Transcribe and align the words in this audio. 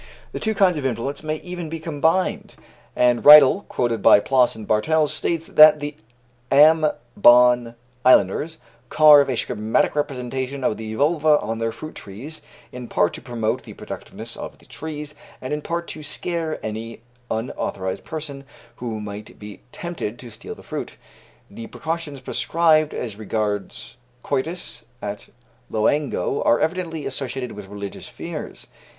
The 0.31 0.39
two 0.39 0.55
kinds 0.55 0.77
of 0.77 0.85
influence 0.87 1.21
may 1.21 1.35
even 1.41 1.69
be 1.69 1.79
combined, 1.79 2.55
and 2.95 3.23
Riedel, 3.23 3.67
quoted 3.69 4.01
by 4.01 4.19
Ploss 4.19 4.55
and 4.55 4.67
Bartels, 4.67 5.13
states 5.13 5.45
that 5.45 5.79
the 5.79 5.95
Ambon 6.51 7.75
islanders 8.03 8.57
carve 8.89 9.29
a 9.29 9.37
schematic 9.37 9.95
representation 9.95 10.63
of 10.63 10.77
the 10.77 10.95
vulva 10.95 11.37
on 11.39 11.59
their 11.59 11.71
fruit 11.71 11.93
trees, 11.93 12.41
in 12.71 12.87
part 12.87 13.13
to 13.13 13.21
promote 13.21 13.61
the 13.61 13.73
productiveness 13.75 14.35
of 14.35 14.57
the 14.57 14.65
trees, 14.65 15.13
and 15.39 15.53
in 15.53 15.61
part 15.61 15.87
to 15.89 16.01
scare 16.01 16.59
any 16.65 17.01
unauthorized 17.29 18.03
person 18.03 18.43
who 18.77 18.99
might 18.99 19.37
be 19.37 19.59
tempted 19.71 20.17
to 20.17 20.31
steal 20.31 20.55
the 20.55 20.63
fruit. 20.63 20.97
The 21.47 21.67
precautions 21.67 22.21
prescribed 22.21 22.95
as 22.95 23.17
regards 23.17 23.97
coitus 24.23 24.83
at 24.99 25.29
Loango 25.71 26.43
are 26.43 26.59
evidently 26.59 27.05
associated 27.05 27.51
with 27.51 27.67
religious 27.67 28.07
fears. 28.07 28.65